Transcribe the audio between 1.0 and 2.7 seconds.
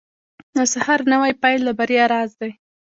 نوی پیل د بریا راز دی.